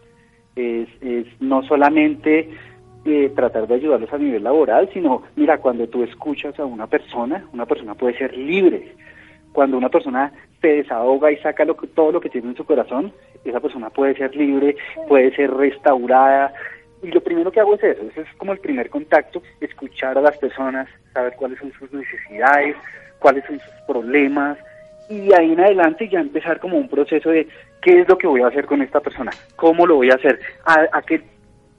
[0.57, 2.49] es, es no solamente
[3.05, 7.45] eh, tratar de ayudarlos a nivel laboral, sino, mira, cuando tú escuchas a una persona,
[7.53, 8.95] una persona puede ser libre.
[9.53, 13.13] Cuando una persona se desahoga y saca lo, todo lo que tiene en su corazón,
[13.45, 14.75] esa persona puede ser libre,
[15.07, 16.55] puede ser restaurada.
[17.03, 20.23] Y lo primero que hago es eso, ese es como el primer contacto, escuchar a
[20.23, 22.75] las personas, saber cuáles son sus necesidades,
[23.19, 24.57] cuáles son sus problemas,
[25.11, 27.46] y ahí en adelante ya empezar como un proceso de
[27.83, 30.38] qué es lo que voy a hacer con esta persona, cómo lo voy a hacer,
[30.64, 31.20] a, qué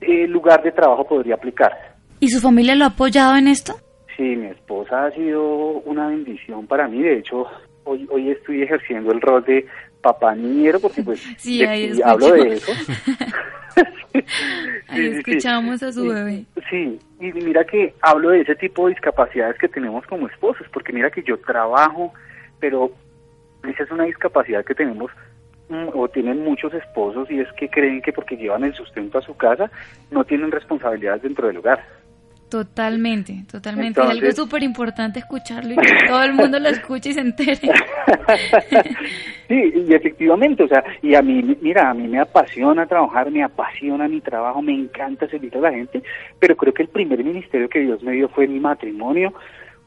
[0.02, 1.72] eh, lugar de trabajo podría aplicar.
[2.20, 3.74] ¿Y su familia lo ha apoyado en esto?
[4.18, 5.44] Sí, mi esposa ha sido
[5.86, 7.46] una bendición para mí, de hecho
[7.86, 9.66] hoy, hoy estoy ejerciendo el rol de
[10.02, 12.72] papá niñero porque pues sí, ahí hablo de eso.
[14.90, 16.46] ahí escuchamos a su bebé.
[16.70, 20.92] Sí, y mira que hablo de ese tipo de discapacidades que tenemos como esposos, porque
[20.92, 22.14] mira que yo trabajo,
[22.60, 22.92] pero
[23.64, 25.12] esa es una discapacidad que tenemos
[25.70, 29.22] mm, o tienen muchos esposos y es que creen que porque llevan el sustento a
[29.22, 29.72] su casa
[30.10, 31.84] no tienen responsabilidades dentro del hogar.
[32.52, 34.02] Totalmente, totalmente.
[34.02, 37.56] es algo súper importante escucharlo y que todo el mundo lo escuche y se entere.
[39.48, 43.42] sí, y efectivamente, o sea, y a mí, mira, a mí me apasiona trabajar, me
[43.42, 46.04] apasiona mi trabajo, me encanta servir a la gente,
[46.40, 49.34] pero creo que el primer ministerio que Dios me dio fue mi matrimonio,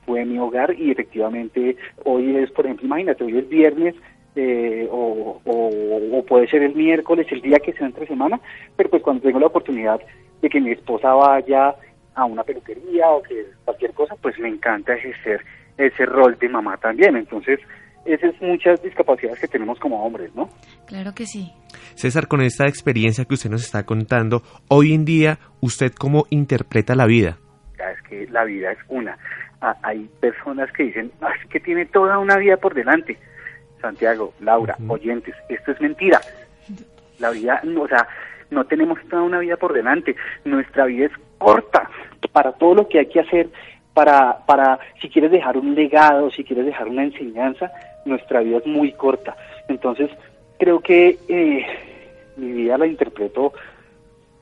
[0.07, 3.95] fue mi hogar y efectivamente hoy es, por ejemplo, imagínate, hoy es viernes
[4.37, 8.41] eh, o, o, puede ser el miércoles, el día que sea entre semana,
[8.77, 10.01] pero pues cuando tengo la oportunidad
[10.43, 11.75] de que mi esposa vaya
[12.15, 15.41] a una peluquería o que cualquier cosa, pues me encanta ejercer
[15.77, 17.17] ese rol de mamá también.
[17.17, 17.61] Entonces,
[18.05, 20.49] esas son muchas discapacidades que tenemos como hombres, ¿no?
[20.87, 21.53] Claro que sí.
[21.95, 26.95] César, con esta experiencia que usted nos está contando, hoy en día, ¿usted cómo interpreta
[26.95, 27.39] la vida?
[27.93, 29.19] es que la vida es una
[29.83, 33.17] hay personas que dicen, ah, es que tiene toda una vida por delante.
[33.81, 36.21] Santiago, Laura, oyentes, esto es mentira.
[37.19, 38.09] La vida, o sea,
[38.51, 40.17] no tenemos toda una vida por delante.
[40.45, 41.91] Nuestra vida es corta
[42.33, 43.49] para todo lo que hay que hacer,
[43.93, 47.71] para, para si quieres dejar un legado, si quieres dejar una enseñanza,
[48.05, 49.37] nuestra vida es muy corta.
[49.69, 50.11] Entonces,
[50.59, 51.67] creo que eh,
[52.37, 53.53] mi vida la interpreto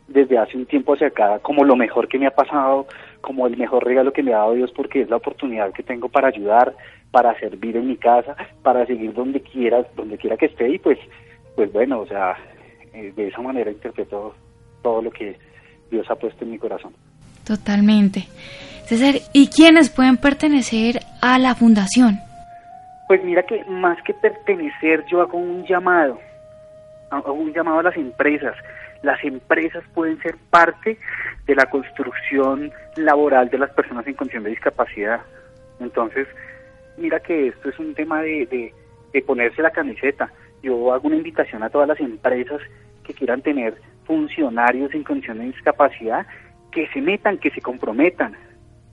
[0.08, 2.87] desde hace un tiempo hacia acá como lo mejor que me ha pasado,
[3.22, 6.11] como el mejor regalo que me ha dado Dios, porque es la oportunidad que tengo
[6.11, 6.74] para ayudar,
[7.11, 10.98] para servir en mi casa, para seguir donde quiera, donde quiera que esté y pues,
[11.56, 12.37] pues bueno, o sea,
[12.92, 14.35] eh, de esa manera interpreto
[14.82, 15.38] todo lo que
[15.90, 16.92] Dios ha puesto en mi corazón.
[17.46, 18.26] Totalmente.
[18.85, 22.18] César, ¿y quiénes pueden pertenecer a la fundación?
[23.08, 26.18] Pues mira que más que pertenecer, yo hago un llamado,
[27.11, 28.56] hago un llamado a las empresas.
[29.02, 30.98] Las empresas pueden ser parte
[31.46, 35.20] de la construcción laboral de las personas en condición de discapacidad.
[35.80, 36.28] Entonces,
[36.96, 38.72] mira que esto es un tema de,
[39.12, 40.30] de, ponerse la camiseta.
[40.62, 42.60] Yo hago una invitación a todas las empresas
[43.02, 46.26] que quieran tener funcionarios en condición de discapacidad,
[46.70, 48.36] que se metan, que se comprometan,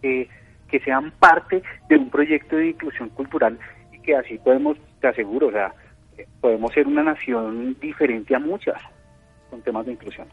[0.02, 3.60] que sean parte de un proyecto de inclusión cultural
[3.94, 5.74] y que así podemos, te aseguro, o sea,
[6.42, 8.82] podemos ser una nación diferente a muchas
[9.50, 10.28] con temas de inclusión.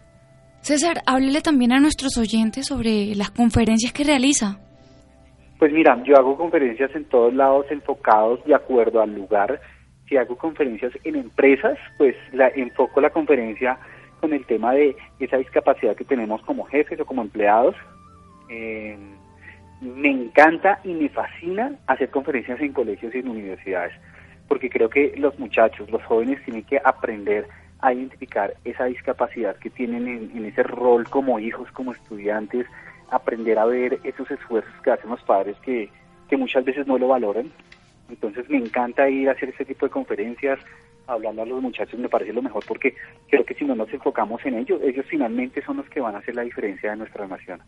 [0.61, 4.59] César, háblele también a nuestros oyentes sobre las conferencias que realiza.
[5.59, 9.61] Pues mira, yo hago conferencias en todos lados enfocados de acuerdo al lugar.
[10.09, 13.79] Si hago conferencias en empresas, pues la enfoco la conferencia
[14.21, 17.75] con el tema de esa discapacidad que tenemos como jefes o como empleados.
[18.49, 18.99] Eh,
[19.81, 23.93] me encanta y me fascina hacer conferencias en colegios y en universidades,
[24.49, 27.47] porque creo que los muchachos, los jóvenes tienen que aprender
[27.81, 32.67] a identificar esa discapacidad que tienen en, ese rol como hijos, como estudiantes,
[33.11, 35.91] aprender a ver esos esfuerzos que hacen los padres que,
[36.29, 37.51] que muchas veces no lo valoran.
[38.09, 40.59] Entonces me encanta ir a hacer ese tipo de conferencias,
[41.07, 42.95] hablando a los muchachos me parece lo mejor porque
[43.29, 46.19] creo que si no nos enfocamos en ellos, ellos finalmente son los que van a
[46.19, 47.61] hacer la diferencia de nuestra nación.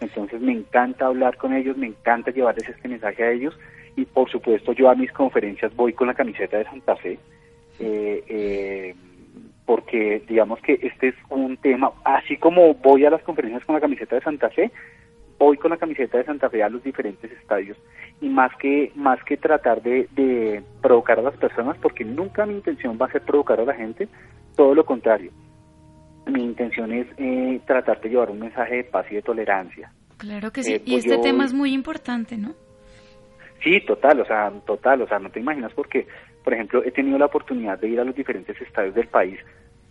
[0.00, 3.58] Entonces me encanta hablar con ellos, me encanta llevarles este mensaje a ellos
[3.96, 7.18] y por supuesto yo a mis conferencias voy con la camiseta de Santa Fe.
[7.78, 8.94] Eh, eh,
[9.72, 13.80] porque digamos que este es un tema, así como voy a las conferencias con la
[13.80, 14.70] camiseta de Santa Fe,
[15.38, 17.78] voy con la camiseta de Santa Fe a los diferentes estadios
[18.20, 22.52] y más que más que tratar de, de provocar a las personas, porque nunca mi
[22.52, 24.08] intención va a ser provocar a la gente,
[24.56, 25.30] todo lo contrario.
[26.26, 29.90] Mi intención es eh, tratar de llevar un mensaje de paz y de tolerancia.
[30.18, 32.52] Claro que sí, eh, y pues este tema es muy importante, ¿no?
[33.64, 36.06] Sí, total, o sea, total, o sea, no te imaginas porque,
[36.44, 39.38] por ejemplo, he tenido la oportunidad de ir a los diferentes estadios del país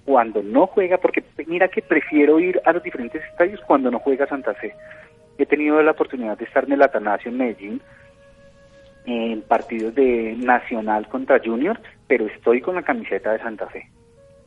[0.06, 4.28] cuando no juega, porque mira que prefiero ir a los diferentes estadios cuando no juega
[4.28, 4.74] Santa Fe.
[5.38, 7.82] He tenido la oportunidad de estar en el Atanasio en Medellín,
[9.06, 13.90] en partidos de Nacional contra Junior, pero estoy con la camiseta de Santa Fe.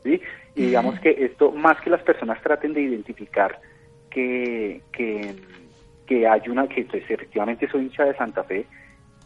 [0.02, 0.20] ¿sí?
[0.54, 3.58] Y digamos que esto, más que las personas traten de identificar
[4.10, 5.34] que, que,
[6.06, 8.66] que hay una, que pues, efectivamente soy hincha de Santa Fe,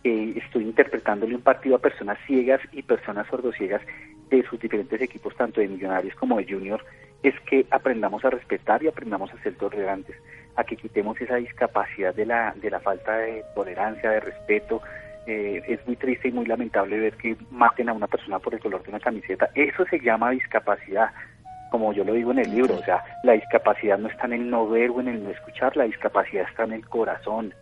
[0.05, 3.83] eh, estoy interpretándole un partido a personas ciegas y personas sordociegas
[4.29, 6.85] de sus diferentes equipos, tanto de Millonarios como de Junior,
[7.23, 10.17] es que aprendamos a respetar y aprendamos a ser tolerantes,
[10.57, 14.81] a que quitemos esa discapacidad de la, de la falta de tolerancia, de respeto.
[15.27, 18.61] Eh, es muy triste y muy lamentable ver que maten a una persona por el
[18.61, 19.51] color de una camiseta.
[19.55, 21.11] Eso se llama discapacidad,
[21.71, 22.77] como yo lo digo en el libro.
[22.77, 25.77] O sea, la discapacidad no está en el no ver o en el no escuchar,
[25.77, 27.53] la discapacidad está en el corazón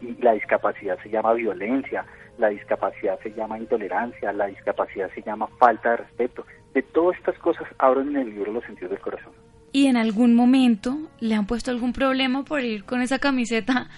[0.00, 2.04] y la discapacidad se llama violencia,
[2.38, 6.46] la discapacidad se llama intolerancia, la discapacidad se llama falta de respeto.
[6.74, 9.32] De todas estas cosas abren en el libro los sentidos del corazón.
[9.72, 13.88] ¿Y en algún momento le han puesto algún problema por ir con esa camiseta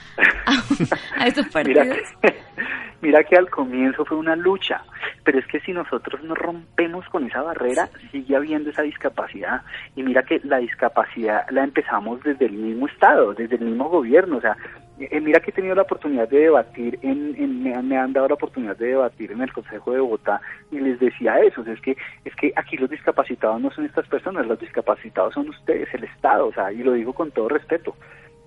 [1.16, 1.98] a, estos partidos?
[3.00, 4.82] Mira que, al comienzo fue una lucha,
[5.22, 9.62] pero es que si nosotros no rompemos con esa barrera, sigue habiendo esa discapacidad.
[9.94, 14.38] Y mira que la discapacidad la empezamos desde el mismo Estado, desde el mismo gobierno.
[14.38, 14.56] O sea,
[15.00, 18.76] eh, mira que he tenido la oportunidad de debatir, en, me, han dado la oportunidad
[18.76, 20.40] de debatir en el Consejo de Bogotá
[20.72, 24.46] y les decía eso, es que es que aquí los discapacitados no son estas personas,
[24.46, 27.94] los discapacitados son ustedes, el Estado, o sea, y lo digo con todo respeto.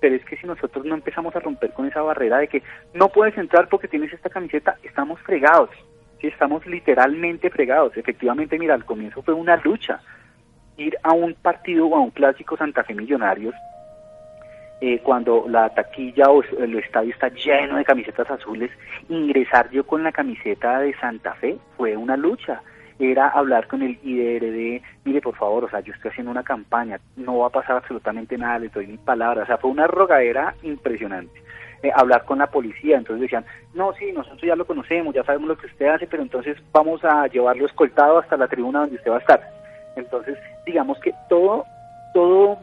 [0.01, 3.09] Pero es que si nosotros no empezamos a romper con esa barrera de que no
[3.09, 5.69] puedes entrar porque tienes esta camiseta, estamos fregados,
[6.19, 7.95] sí, estamos literalmente fregados.
[7.95, 10.01] Efectivamente, mira, al comienzo fue una lucha.
[10.75, 13.53] Ir a un partido o a un clásico Santa Fe Millonarios
[14.81, 18.71] eh, cuando la taquilla o el estadio está lleno de camisetas azules,
[19.09, 22.61] ingresar yo con la camiseta de Santa Fe fue una lucha.
[22.99, 26.99] Era hablar con el IDRD, mire por favor, o sea, yo estoy haciendo una campaña,
[27.15, 30.53] no va a pasar absolutamente nada, le doy mi palabra, o sea, fue una rogadera
[30.61, 31.41] impresionante.
[31.83, 32.97] eh, hablar con la policía.
[32.97, 36.23] Entonces decían, no, sí, nosotros ya lo conocemos, ya sabemos lo que usted hace, pero
[36.23, 39.41] entonces vamos a llevarlo escoltado hasta la tribuna donde usted va a estar.
[39.95, 41.65] Entonces, digamos que todo,
[42.13, 42.57] todo,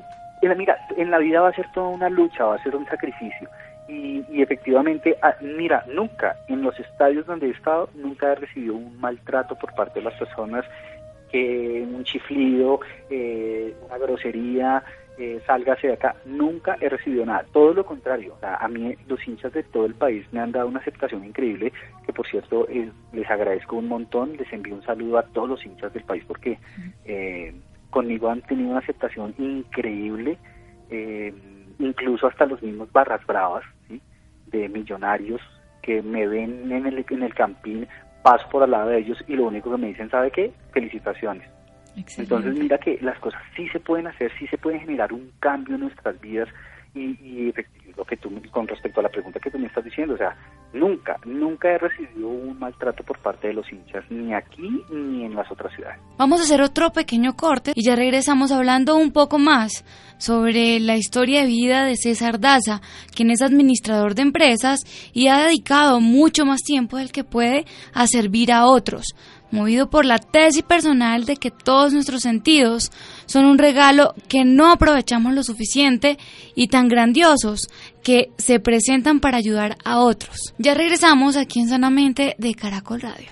[0.56, 3.48] mira, en la vida va a ser toda una lucha, va a ser un sacrificio.
[3.88, 8.74] Y, y, efectivamente, ah, mira, nunca en los estadios donde he estado, nunca he recibido
[8.74, 10.64] un maltrato por parte de las personas,
[11.30, 14.82] que un chiflido, eh, una grosería,
[15.18, 16.14] eh, sálgase de acá.
[16.26, 18.36] Nunca he recibido nada, todo lo contrario.
[18.40, 21.72] a mí los hinchas de todo el país me han dado una aceptación increíble,
[22.06, 25.66] que por cierto eh, les agradezco un montón, les envío un saludo a todos los
[25.66, 26.58] hinchas del país porque
[27.04, 27.52] eh,
[27.90, 30.38] conmigo han tenido una aceptación increíble,
[31.78, 33.64] incluso hasta los mismos barras bravas
[34.46, 35.40] de millonarios
[35.82, 37.86] que me ven en el, en el campín,
[38.22, 40.52] paso por al lado de ellos y lo único que me dicen, ¿sabe qué?
[40.72, 41.48] Felicitaciones.
[42.16, 45.74] Entonces mira que las cosas sí se pueden hacer, sí se puede generar un cambio
[45.74, 46.48] en nuestras vidas
[46.94, 47.52] y, y
[47.96, 50.36] lo que tú con respecto a la pregunta que tú me estás diciendo, o sea,
[50.72, 55.34] nunca, nunca he recibido un maltrato por parte de los hinchas, ni aquí ni en
[55.34, 56.00] las otras ciudades.
[56.16, 59.84] Vamos a hacer otro pequeño corte y ya regresamos hablando un poco más
[60.18, 62.80] sobre la historia de vida de César Daza,
[63.14, 64.80] quien es administrador de empresas
[65.12, 69.14] y ha dedicado mucho más tiempo del que puede a servir a otros
[69.50, 72.92] movido por la tesis personal de que todos nuestros sentidos
[73.26, 76.18] son un regalo que no aprovechamos lo suficiente
[76.54, 77.68] y tan grandiosos
[78.02, 80.54] que se presentan para ayudar a otros.
[80.58, 83.28] Ya regresamos aquí en Sanamente de Caracol Radio.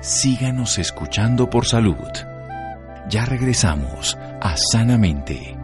[0.00, 1.96] Síganos escuchando por salud.
[3.10, 5.56] Ya regresamos a Sanamente.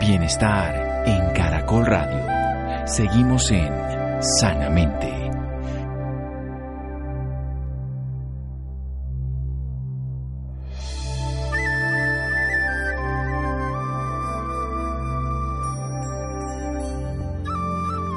[0.00, 2.86] Bienestar en Caracol Radio.
[2.86, 5.18] Seguimos en sanamente.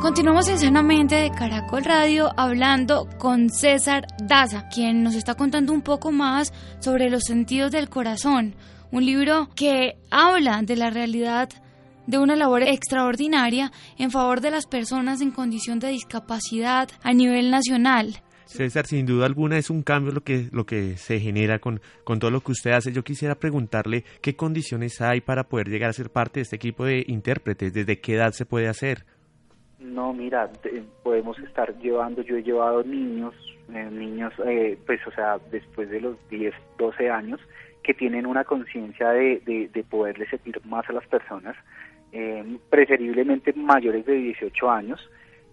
[0.02, 5.84] Continuamos en Sanamente de Caracol Radio hablando con César Daza, quien nos está contando un
[5.84, 8.56] poco más sobre los sentidos del corazón,
[8.92, 11.50] un libro que habla de la realidad
[12.12, 17.50] de una labor extraordinaria en favor de las personas en condición de discapacidad a nivel
[17.50, 18.22] nacional.
[18.44, 22.20] César, sin duda alguna es un cambio lo que, lo que se genera con, con
[22.20, 22.92] todo lo que usted hace.
[22.92, 26.84] Yo quisiera preguntarle qué condiciones hay para poder llegar a ser parte de este equipo
[26.84, 29.06] de intérpretes, desde qué edad se puede hacer.
[29.80, 30.52] No, mira,
[31.04, 33.34] podemos estar llevando, yo he llevado niños,
[33.74, 37.40] eh, niños, eh, pues o sea, después de los 10, 12 años,
[37.84, 41.56] que tienen una conciencia de, de, de poderle servir más a las personas,
[42.12, 45.10] eh, preferiblemente mayores de 18 años.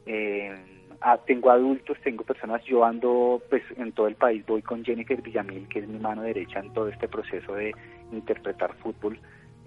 [0.07, 0.55] Eh,
[1.01, 5.21] ah, tengo adultos, tengo personas, yo ando pues en todo el país, voy con Jennifer
[5.21, 7.75] Villamil, que es mi mano derecha en todo este proceso de
[8.13, 9.19] interpretar fútbol,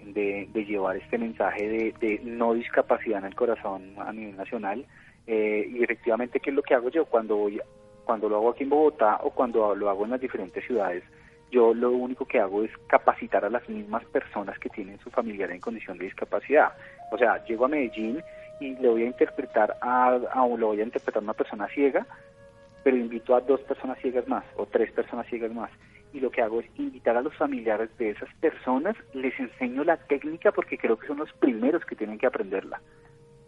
[0.04, 4.86] de, llevar este mensaje de, no discapacidad en el corazón a nivel nacional.
[5.28, 7.62] Eh, y efectivamente, ¿qué es lo que hago yo cuando voy,
[8.04, 11.04] cuando lo hago aquí en Bogotá o cuando lo hago en las diferentes ciudades?
[11.52, 15.52] Yo lo único que hago es capacitar a las mismas personas que tienen su familiar
[15.52, 16.72] en condición de discapacidad.
[17.12, 18.24] O sea, llego a Medellín
[18.60, 20.18] y le voy a interpretar a,
[20.58, 22.08] lo voy a interpretar a una persona ciega,
[22.84, 25.70] pero invito a dos personas ciegas más o tres personas ciegas más.
[26.14, 29.98] Y lo que hago es invitar a los familiares de esas personas, les enseño la
[29.98, 32.82] técnica porque creo que son los primeros que tienen que aprenderla.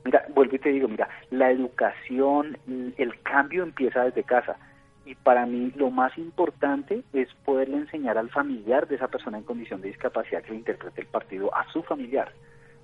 [0.06, 2.58] Mira, vuelvo y te digo, mira, la educación,
[2.98, 4.58] el cambio empieza desde casa
[5.06, 9.44] y para mí lo más importante es poderle enseñar al familiar de esa persona en
[9.44, 12.32] condición de discapacidad que le interprete el partido a su familiar.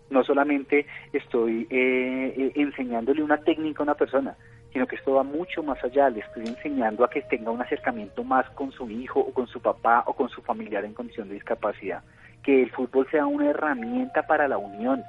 [0.09, 4.35] No solamente estoy eh, eh, enseñándole una técnica a una persona,
[4.73, 8.23] sino que esto va mucho más allá, le estoy enseñando a que tenga un acercamiento
[8.23, 11.35] más con su hijo o con su papá o con su familiar en condición de
[11.35, 12.03] discapacidad,
[12.43, 15.03] que el fútbol sea una herramienta para la unión,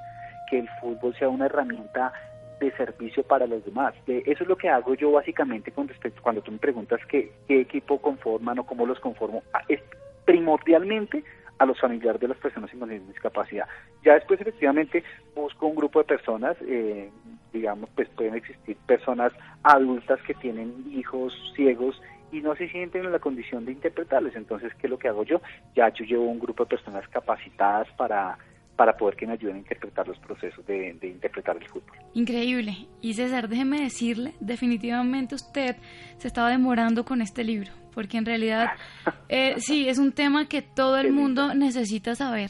[0.49, 2.13] que el fútbol sea una herramienta
[2.61, 3.95] de servicio para los demás.
[4.07, 8.01] eso es lo que hago yo básicamente con respecto cuando tú me preguntas qué, equipo
[8.01, 9.43] conforman o cómo los conformo.
[9.69, 9.81] Es
[10.25, 11.25] primordialmente
[11.59, 13.67] a los familiares de las personas con discapacidad.
[14.05, 15.03] Ya después efectivamente
[15.35, 17.11] busco un grupo de personas, eh,
[17.53, 22.01] digamos, pues pueden existir personas adultas que tienen hijos ciegos
[22.33, 24.37] y no se sienten en la condición de interpretarles.
[24.37, 25.41] Entonces, ¿qué es lo que hago yo?
[25.75, 28.39] Ya yo llevo un grupo de personas capacitadas para
[28.81, 31.99] para poder que me ayuden a interpretar los procesos de, interpretar el fútbol.
[32.15, 32.87] Increíble.
[33.03, 35.77] Y César, déjeme decirle, definitivamente usted
[36.17, 38.71] se estaba demorando con este libro, porque en realidad
[39.29, 42.49] eh, sí, es un tema que todo el mundo necesita saber.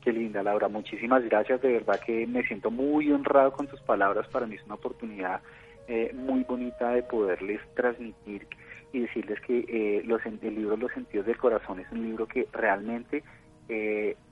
[0.00, 0.68] Qué linda, Laura.
[0.68, 1.60] Muchísimas gracias.
[1.60, 4.26] De verdad que me siento muy honrado con tus palabras.
[4.28, 5.42] Para mí es una oportunidad
[5.86, 8.46] eh, muy bonita de poderles transmitir
[8.94, 12.48] y decirles que eh, los, el libro Los sentidos del corazón es un libro que
[12.54, 13.22] realmente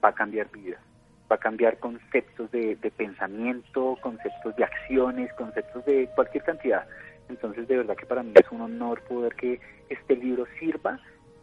[0.03, 0.81] va a cambiar vidas
[1.31, 6.87] va a cambiar conceptos de, de pensamiento, conceptos de acciones, conceptos de cualquier cantidad.
[7.29, 11.01] Entonces, de verdad que para mí es un honor poder que este libro sirva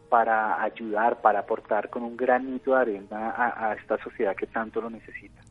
[0.09, 4.79] para ayudar, para aportar con un granito de arena a, a esta sociedad que tanto
[4.79, 5.41] lo necesita.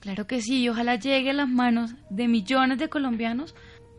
[0.00, 3.54] Claro que sí, y ojalá llegue a las manos de millones de colombianos.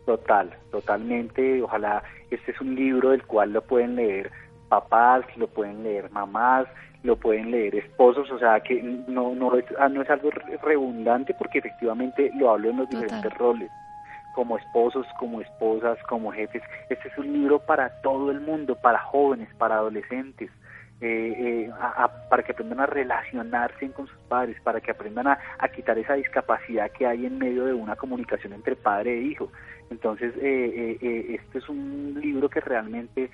[0.06, 1.62] Total, totalmente.
[1.62, 4.30] Ojalá este es un libro del cual lo pueden leer
[4.76, 6.66] papás, lo pueden leer mamás,
[7.02, 10.30] lo pueden leer esposos, o sea que no, no, es, ah, no es algo
[10.62, 13.02] redundante porque efectivamente lo hablo en los Total.
[13.02, 13.70] diferentes roles,
[14.34, 16.62] como esposos, como esposas, como jefes.
[16.88, 20.48] Este es un libro para todo el mundo, para jóvenes, para adolescentes,
[21.02, 25.26] eh, eh, a- a- para que aprendan a relacionarse con sus padres, para que aprendan
[25.26, 29.22] a, a quitar esa discapacidad que hay en medio de una comunicación entre padre e
[29.22, 29.50] hijo.
[29.90, 33.30] Entonces, eh, eh, eh, este es un libro que realmente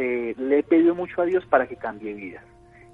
[0.00, 2.44] eh, le he pedido mucho a Dios para que cambie vidas.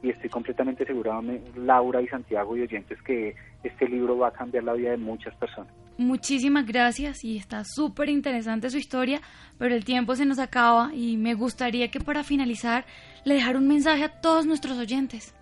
[0.02, 1.22] Y estoy completamente seguro,
[1.54, 5.34] Laura y Santiago y oyentes, que este libro va a cambiar la vida de muchas
[5.36, 5.70] personas.
[5.98, 9.20] Muchísimas gracias y está súper interesante su historia,
[9.58, 12.86] pero el tiempo se nos acaba y me gustaría que para finalizar
[13.26, 15.34] le dejara un mensaje a todos nuestros oyentes.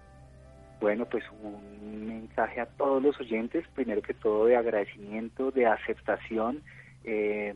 [0.80, 6.60] Bueno, pues un mensaje a todos los oyentes, primero que todo de agradecimiento, de aceptación,
[7.04, 7.54] eh,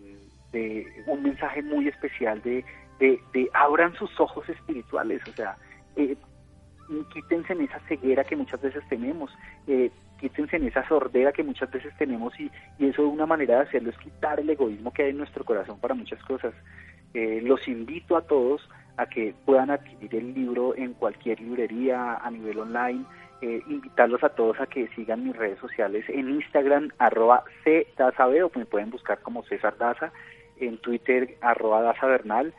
[0.53, 2.65] de un mensaje muy especial de,
[2.99, 5.57] de, de abran sus ojos espirituales, o sea,
[5.97, 6.17] eh,
[7.13, 9.31] quítense en esa ceguera que muchas veces tenemos,
[9.67, 9.91] eh,
[10.21, 13.91] quítense en esa sordera que muchas veces tenemos y, y eso una manera de hacerlo
[13.91, 16.55] es quitar el egoísmo que hay en nuestro corazón para muchas cosas.
[17.15, 22.31] Eh, los invito a todos a que puedan adquirir el libro en cualquier librería a
[22.31, 23.05] nivel online.
[23.43, 28.51] Eh, invitarlos a todos a que sigan mis redes sociales en Instagram, arroba cdazab, o
[28.59, 30.11] me pueden buscar como César Daza,
[30.59, 32.55] en Twitter, arroba Daza Bernal,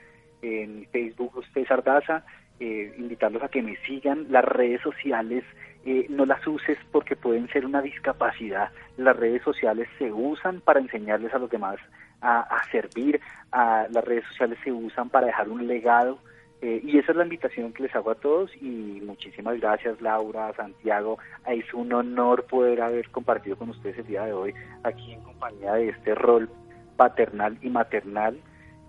[0.48, 2.24] en Facebook, César Daza,
[2.60, 4.28] eh, invitarlos a que me sigan.
[4.30, 5.44] Las redes sociales
[5.86, 8.72] eh, no las uses porque pueden ser una discapacidad.
[8.98, 11.78] Las redes sociales se usan para enseñarles a los demás
[12.22, 13.22] a, a servir.
[13.52, 16.20] A, las redes sociales se usan para dejar un legado.
[16.62, 20.52] Eh, y esa es la invitación que les hago a todos y muchísimas gracias Laura,
[20.56, 21.20] Santiago.
[21.48, 25.74] Es un honor poder haber compartido con ustedes el día de hoy aquí en compañía
[25.74, 26.50] de este rol
[26.96, 28.40] paternal y maternal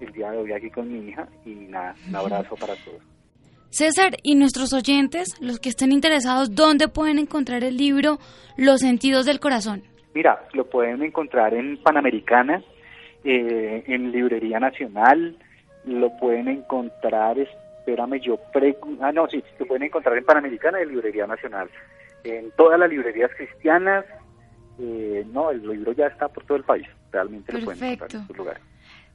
[0.00, 3.02] el día de hoy aquí con mi hija y nada, un abrazo para todos.
[3.70, 8.18] César y nuestros oyentes, los que estén interesados, ¿dónde pueden encontrar el libro
[8.56, 9.82] Los sentidos del corazón?
[10.14, 12.62] Mira, lo pueden encontrar en Panamericana,
[13.24, 15.36] eh, en Librería Nacional,
[15.84, 20.84] lo pueden encontrar, espérame, yo pregunto, ah, no, sí, lo pueden encontrar en Panamericana y
[20.84, 21.68] en Librería Nacional,
[22.24, 24.04] en todas las librerías cristianas,
[24.78, 28.16] eh, no, el libro ya está por todo el país, realmente lo pueden encontrar Perfecto.
[28.16, 28.62] en sus lugares.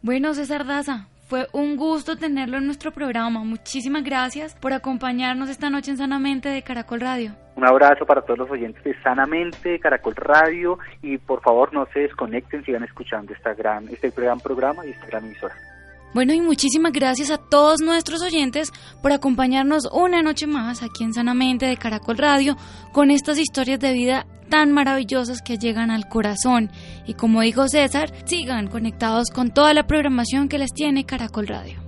[0.05, 3.41] Bueno, César Daza, fue un gusto tenerlo en nuestro programa.
[3.45, 7.31] Muchísimas gracias por acompañarnos esta noche en Sanamente de Caracol Radio.
[7.55, 11.85] Un abrazo para todos los oyentes de Sanamente, de Caracol Radio, y por favor no
[11.93, 15.55] se desconecten, sigan escuchando esta gran, este gran programa y esta gran emisora.
[16.13, 21.13] Bueno, y muchísimas gracias a todos nuestros oyentes por acompañarnos una noche más aquí en
[21.13, 22.57] Sanamente de Caracol Radio
[22.91, 26.69] con estas historias de vida tan maravillosas que llegan al corazón.
[27.07, 31.81] Y como dijo César, sigan conectados con toda la programación que les tiene Caracol Radio.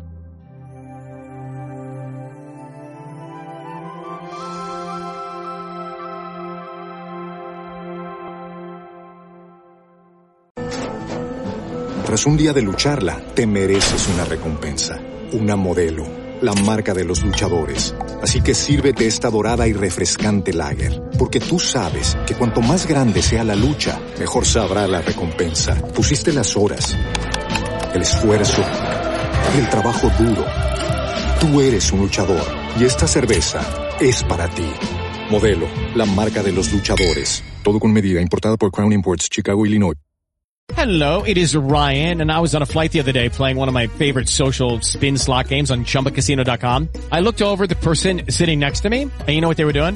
[12.03, 14.99] Tras un día de lucharla, te mereces una recompensa,
[15.33, 16.07] una modelo,
[16.41, 17.93] la marca de los luchadores.
[18.23, 23.21] Así que sírvete esta dorada y refrescante lager, porque tú sabes que cuanto más grande
[23.21, 25.75] sea la lucha, mejor sabrá la recompensa.
[25.93, 26.95] Pusiste las horas,
[27.93, 28.63] el esfuerzo,
[29.57, 30.45] el trabajo duro.
[31.39, 32.43] Tú eres un luchador
[32.79, 33.61] y esta cerveza
[33.99, 34.69] es para ti.
[35.29, 37.43] Modelo, la marca de los luchadores.
[37.63, 39.95] Todo con medida, importada por Crown Imports, Chicago, Illinois.
[40.73, 43.67] Hello, it is Ryan, and I was on a flight the other day playing one
[43.67, 46.89] of my favorite social spin slot games on ChumbaCasino.com.
[47.11, 49.73] I looked over the person sitting next to me, and you know what they were
[49.73, 49.95] doing?